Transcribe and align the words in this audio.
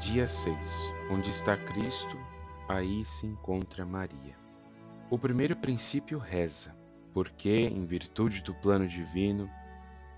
Dia 0.00 0.26
6 0.26 0.90
Onde 1.10 1.28
está 1.28 1.58
Cristo, 1.58 2.16
aí 2.66 3.04
se 3.04 3.26
encontra 3.26 3.84
Maria. 3.84 4.34
O 5.10 5.18
primeiro 5.18 5.54
princípio 5.54 6.18
reza, 6.18 6.74
porque, 7.12 7.50
em 7.50 7.84
virtude 7.84 8.40
do 8.40 8.54
plano 8.54 8.88
divino, 8.88 9.50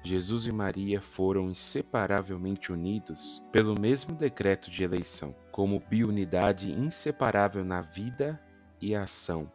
Jesus 0.00 0.46
e 0.46 0.52
Maria 0.52 1.00
foram 1.00 1.50
inseparavelmente 1.50 2.70
unidos 2.70 3.42
pelo 3.50 3.74
mesmo 3.78 4.14
decreto 4.14 4.70
de 4.70 4.84
eleição, 4.84 5.34
como 5.50 5.82
biunidade 5.90 6.70
inseparável 6.70 7.64
na 7.64 7.80
vida 7.80 8.40
e 8.80 8.94
ação. 8.94 9.50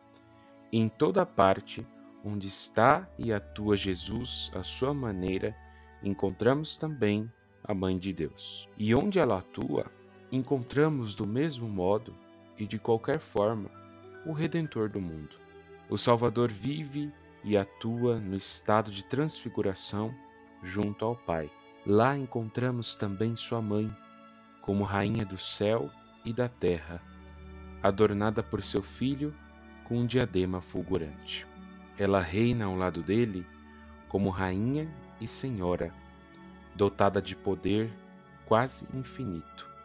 Em 0.73 0.89
toda 0.89 1.25
parte 1.25 1.87
onde 2.21 2.49
está 2.49 3.09
e 3.17 3.31
atua 3.31 3.77
Jesus 3.77 4.51
à 4.53 4.61
sua 4.61 4.93
maneira, 4.93 5.55
encontramos 6.03 6.75
também 6.75 7.31
a 7.63 7.73
Mãe 7.73 7.97
de 7.97 8.11
Deus. 8.11 8.69
E 8.77 8.93
onde 8.93 9.19
ela 9.19 9.39
atua, 9.39 9.96
encontramos 10.31 11.15
do 11.15 11.25
mesmo 11.25 11.67
modo 11.67 12.13
e 12.57 12.65
de 12.65 12.77
qualquer 12.77 13.19
forma 13.19 13.69
o 14.25 14.33
Redentor 14.33 14.89
do 14.89 14.99
mundo. 14.99 15.37
O 15.89 15.97
Salvador 15.97 16.51
vive 16.51 17.11
e 17.43 17.55
atua 17.55 18.19
no 18.19 18.35
estado 18.35 18.91
de 18.91 19.05
transfiguração 19.05 20.13
junto 20.61 21.05
ao 21.05 21.15
Pai. 21.15 21.49
Lá 21.85 22.17
encontramos 22.17 22.95
também 22.95 23.35
sua 23.35 23.61
mãe, 23.61 23.89
como 24.61 24.83
rainha 24.83 25.23
do 25.23 25.37
céu 25.37 25.89
e 26.25 26.33
da 26.33 26.49
terra, 26.49 27.01
adornada 27.81 28.43
por 28.43 28.61
seu 28.61 28.83
filho 28.83 29.33
com 29.85 29.99
um 29.99 30.05
diadema 30.05 30.59
fulgurante. 30.59 31.47
Ela 31.97 32.19
reina 32.19 32.65
ao 32.65 32.75
lado 32.75 33.01
dele 33.01 33.45
como 34.09 34.29
rainha 34.29 34.93
e 35.21 35.27
senhora, 35.27 35.93
dotada 36.75 37.21
de 37.21 37.35
poder 37.35 37.89
quase 38.45 38.85
infinito. 38.93 39.76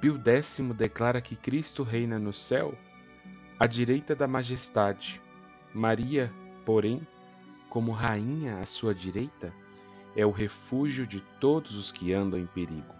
Pio 0.00 0.16
X 0.24 0.60
declara 0.76 1.20
que 1.20 1.34
Cristo 1.34 1.82
reina 1.82 2.20
no 2.20 2.32
céu 2.32 2.72
à 3.58 3.66
direita 3.66 4.14
da 4.14 4.28
majestade. 4.28 5.20
Maria, 5.74 6.32
porém, 6.64 7.04
como 7.68 7.90
rainha 7.90 8.58
à 8.60 8.66
sua 8.66 8.94
direita, 8.94 9.52
é 10.14 10.24
o 10.24 10.30
refúgio 10.30 11.04
de 11.04 11.20
todos 11.40 11.76
os 11.76 11.90
que 11.90 12.12
andam 12.12 12.38
em 12.38 12.46
perigo. 12.46 12.94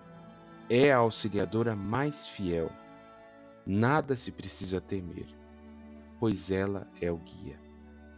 É 0.68 0.92
a 0.92 0.96
auxiliadora 0.96 1.76
mais 1.76 2.26
fiel. 2.26 2.68
Nada 3.64 4.16
se 4.16 4.32
precisa 4.32 4.80
temer, 4.80 5.26
pois 6.18 6.50
ela 6.50 6.88
é 7.00 7.12
o 7.12 7.18
guia. 7.18 7.60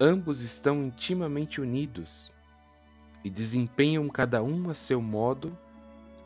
Ambos 0.01 0.41
estão 0.41 0.85
intimamente 0.85 1.61
unidos 1.61 2.33
e 3.23 3.29
desempenham 3.29 4.09
cada 4.09 4.43
um 4.43 4.71
a 4.71 4.75
seu 4.75 5.03
modo 5.03 5.57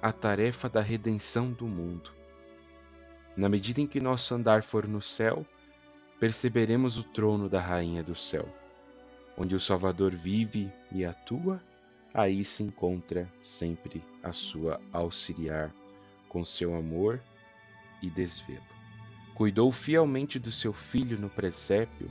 a 0.00 0.12
tarefa 0.12 0.68
da 0.68 0.80
redenção 0.80 1.50
do 1.50 1.66
mundo. 1.66 2.13
Na 3.36 3.48
medida 3.48 3.80
em 3.80 3.86
que 3.86 4.00
nosso 4.00 4.34
andar 4.34 4.62
for 4.62 4.86
no 4.86 5.02
céu, 5.02 5.44
perceberemos 6.20 6.96
o 6.96 7.02
trono 7.02 7.48
da 7.48 7.60
Rainha 7.60 8.02
do 8.02 8.14
céu. 8.14 8.48
Onde 9.36 9.56
o 9.56 9.60
Salvador 9.60 10.12
vive 10.12 10.72
e 10.92 11.04
atua, 11.04 11.60
aí 12.12 12.44
se 12.44 12.62
encontra 12.62 13.28
sempre 13.40 14.04
a 14.22 14.30
sua 14.30 14.80
auxiliar, 14.92 15.74
com 16.28 16.44
seu 16.44 16.76
amor 16.76 17.20
e 18.00 18.08
desvelo. 18.08 18.62
Cuidou 19.34 19.72
fielmente 19.72 20.38
do 20.38 20.52
seu 20.52 20.72
filho 20.72 21.18
no 21.18 21.28
presépio, 21.28 22.08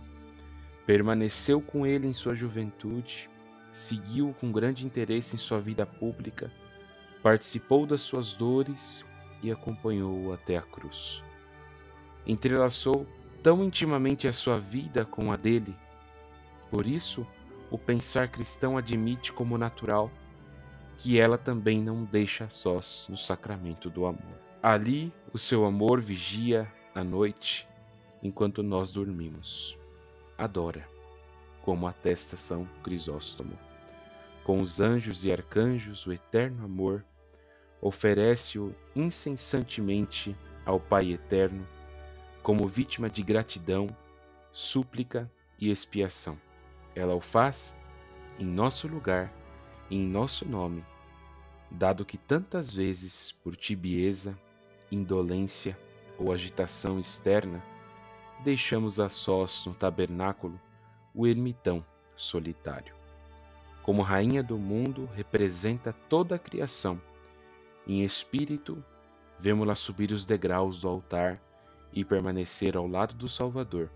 permaneceu 0.86 1.62
com 1.62 1.88
ele 1.88 2.06
em 2.06 2.14
sua 2.14 2.36
juventude, 2.36 3.30
seguiu 3.72 4.36
com 4.42 4.52
grande 4.52 4.86
interesse 4.86 5.36
em 5.36 5.38
sua 5.38 5.62
vida 5.62 5.86
pública, 5.86 6.52
participou 7.22 7.86
das 7.86 8.02
suas 8.02 8.34
dores 8.34 9.06
e 9.44 9.52
acompanhou-o 9.52 10.32
até 10.32 10.58
a 10.58 10.62
cruz. 10.62 11.24
Entrelaçou 12.26 13.06
tão 13.44 13.64
intimamente 13.64 14.28
a 14.28 14.34
sua 14.34 14.58
vida 14.58 15.04
com 15.04 15.32
a 15.32 15.36
dele. 15.36 15.76
Por 16.72 16.88
isso, 16.88 17.28
o 17.70 17.78
pensar 17.78 18.30
cristão 18.30 18.78
admite 18.78 19.34
como 19.34 19.58
natural 19.58 20.10
que 20.98 21.20
ela 21.20 21.38
também 21.38 21.82
não 21.82 22.06
deixa 22.06 22.48
sós 22.48 23.06
no 23.10 23.18
sacramento 23.18 23.90
do 23.90 24.06
amor. 24.06 24.40
Ali, 24.62 25.12
o 25.34 25.38
seu 25.38 25.66
amor 25.66 26.00
vigia 26.00 26.72
à 26.96 27.04
noite, 27.04 27.68
enquanto 28.22 28.64
nós 28.64 28.92
dormimos. 28.92 29.78
Adora, 30.38 30.88
como 31.64 31.88
atesta 31.88 32.38
São 32.38 32.66
Crisóstomo. 32.82 33.58
Com 34.44 34.62
os 34.62 34.80
anjos 34.80 35.26
e 35.26 35.32
arcanjos, 35.32 36.06
o 36.06 36.14
eterno 36.14 36.64
amor 36.64 37.04
oferece-o 37.84 38.74
incessantemente 38.96 40.34
ao 40.66 40.80
Pai 40.80 41.12
Eterno 41.12 41.68
como 42.42 42.66
vítima 42.66 43.10
de 43.10 43.22
gratidão, 43.22 43.90
súplica 44.54 45.30
e 45.60 45.70
expiação. 45.70 46.40
Ela 46.96 47.14
o 47.14 47.20
faz 47.20 47.76
em 48.40 48.46
nosso 48.46 48.88
lugar 48.88 49.34
e 49.90 49.98
em 49.98 50.08
nosso 50.08 50.48
nome, 50.48 50.84
dado 51.70 52.06
que 52.06 52.18
tantas 52.18 52.74
vezes, 52.74 53.34
por 53.44 53.54
tibieza, 53.54 54.38
indolência 54.90 55.78
ou 56.18 56.32
agitação 56.32 57.00
externa, 57.00 57.62
deixamos 58.46 58.98
a 58.98 59.10
sós 59.10 59.66
no 59.66 59.74
tabernáculo 59.74 60.60
o 61.14 61.28
ermitão 61.28 61.86
solitário. 62.16 62.96
Como 63.82 64.02
rainha 64.02 64.42
do 64.42 64.58
mundo, 64.58 65.10
representa 65.14 65.92
toda 66.08 66.36
a 66.36 66.40
criação 66.40 67.02
em 67.86 68.04
espírito, 68.04 68.84
vemos-la 69.40 69.76
subir 69.76 70.12
os 70.12 70.26
degraus 70.26 70.80
do 70.80 70.88
altar 70.88 71.42
e 71.92 72.04
permanecer 72.06 72.78
ao 72.78 72.88
lado 72.88 73.14
do 73.14 73.28
Salvador, 73.28 73.92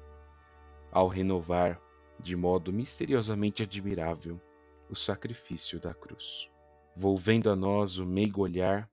ao 0.92 1.08
renovar, 1.08 1.82
de 2.20 2.36
modo 2.36 2.74
misteriosamente 2.74 3.64
admirável, 3.64 4.42
o 4.90 4.96
sacrifício 4.96 5.80
da 5.80 5.94
cruz. 5.94 6.50
Volvendo 6.96 7.50
a 7.50 7.56
nós 7.56 7.98
o 7.98 8.06
meigo 8.06 8.42
olhar, 8.42 8.90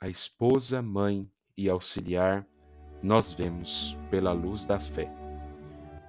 a 0.00 0.08
esposa, 0.08 0.82
mãe 0.82 1.30
e 1.56 1.68
auxiliar, 1.68 2.46
nós 3.02 3.32
vemos 3.32 3.96
pela 4.10 4.32
luz 4.32 4.66
da 4.66 4.80
fé. 4.80 5.10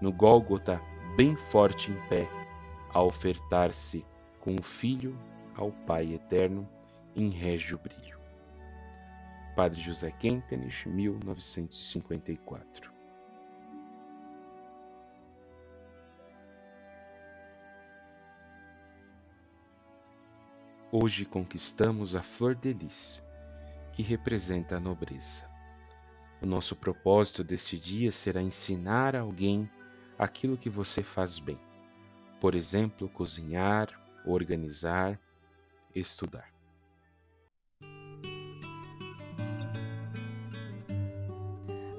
No 0.02 0.12
Gólgota, 0.12 0.82
bem 1.16 1.36
forte 1.36 1.92
em 1.92 2.10
pé, 2.10 2.30
a 2.94 3.02
ofertar-se 3.02 4.06
com 4.40 4.56
o 4.56 4.64
Filho 4.64 5.18
ao 5.56 5.72
Pai 5.72 6.14
eterno 6.14 6.68
em 7.18 7.30
régio 7.30 7.78
brilho. 7.80 8.18
Padre 9.56 9.82
José 9.82 10.12
Kentenich, 10.12 10.88
1954. 10.88 12.96
Hoje 20.92 21.26
conquistamos 21.26 22.16
a 22.16 22.22
flor 22.22 22.54
de 22.54 22.72
lis, 22.72 23.26
que 23.92 24.04
representa 24.04 24.78
a 24.78 24.80
nobreza. 24.80 25.50
O 26.40 26.46
nosso 26.46 26.76
propósito 26.76 27.44
deste 27.44 27.80
dia 27.80 28.12
será 28.12 28.44
ensinar 28.44 29.16
a 29.16 29.22
alguém 29.22 29.68
aquilo 30.20 30.56
que 30.56 30.70
você 30.70 31.02
faz 31.02 31.40
bem. 31.40 31.60
Por 32.40 32.54
exemplo, 32.54 33.10
cozinhar, 33.10 33.90
organizar, 34.24 35.20
estudar. 35.96 36.57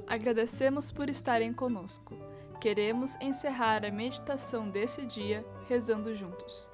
Agradecemos 0.08 0.90
por 0.90 1.10
estarem 1.10 1.52
conosco. 1.52 2.16
Queremos 2.58 3.16
encerrar 3.20 3.84
a 3.84 3.90
meditação 3.90 4.70
desse 4.70 5.04
dia 5.04 5.44
rezando 5.68 6.14
juntos. 6.14 6.72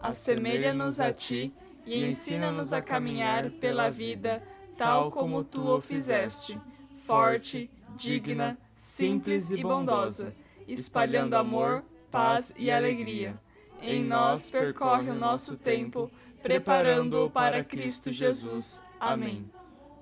Assemelha-nos 0.00 1.00
a 1.00 1.12
ti 1.12 1.52
e 1.84 2.06
ensina-nos 2.06 2.72
a 2.72 2.80
caminhar 2.80 3.50
pela 3.50 3.90
vida 3.90 4.42
tal 4.76 5.10
como 5.10 5.42
tu 5.42 5.60
o 5.76 5.80
fizeste, 5.80 6.58
forte, 7.04 7.68
digna, 7.96 8.56
simples 8.76 9.50
e 9.50 9.60
bondosa, 9.60 10.32
espalhando 10.68 11.34
amor, 11.34 11.82
paz 12.12 12.54
e 12.56 12.70
alegria. 12.70 13.36
Em 13.82 14.04
nós 14.04 14.48
percorre 14.48 15.10
o 15.10 15.14
nosso 15.14 15.56
tempo, 15.56 16.08
preparando-o 16.44 17.28
para 17.28 17.64
Cristo 17.64 18.12
Jesus. 18.12 18.84
Amém. 19.00 19.50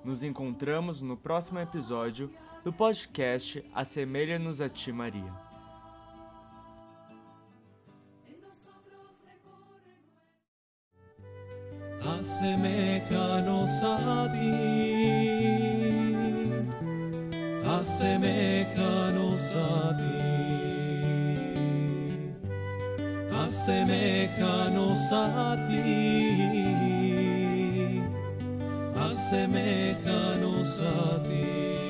Nos 0.03 0.23
encontramos 0.23 1.01
no 1.01 1.17
próximo 1.17 1.59
episódio 1.59 2.31
do 2.67 2.73
podcast 2.73 3.63
Assemelha-nos 3.73 4.59
a 4.59 4.67
Ti, 4.67 4.91
Maria. 4.91 5.47
Asemejanos 12.19 13.83
a 13.83 14.27
ti, 14.33 14.51
asemejanos 17.79 19.55
a 19.55 19.95
ti, 19.97 20.17
asemejanos 23.45 25.11
a 25.13 25.55
ti, 25.69 25.83
asemejanos 29.07 30.81
a 30.81 31.19
ti. 31.23 31.86